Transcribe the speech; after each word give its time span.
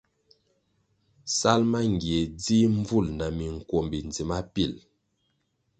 Sal 1.37 1.61
mangie 1.71 2.19
dzih 2.39 2.67
mbvúl 2.77 3.07
na 3.19 3.27
minkwombi 3.37 3.97
ndzima 4.07 4.37
pil. 4.53 4.73